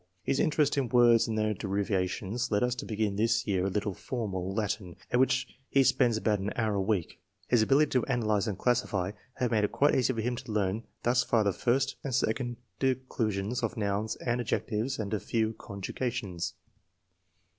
[0.23, 3.93] His interest in words and their derivations led us to begin this year a little
[3.93, 7.19] formal Latin, at which he spends about an hour a week.
[7.49, 10.85] His ability to analyze and classify have made it quite easy for him to learn
[11.03, 16.55] thus far the first and second declensions of nouns and adjectives and a few conjugations.